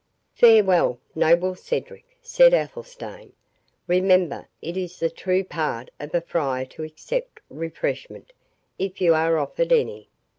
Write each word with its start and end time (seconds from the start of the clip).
"Farewell, 0.33 0.97
noble 1.13 1.53
Cedric," 1.53 2.17
said 2.23 2.55
Athelstane; 2.55 3.33
"remember 3.85 4.47
it 4.59 4.75
is 4.75 4.97
the 4.97 5.11
true 5.11 5.43
part 5.43 5.91
of 5.99 6.15
a 6.15 6.21
friar 6.21 6.65
to 6.65 6.81
accept 6.81 7.39
refreshment, 7.51 8.33
if 8.79 8.99
you 8.99 9.13
are 9.13 9.37
offered 9.37 9.71
any." 9.71 10.09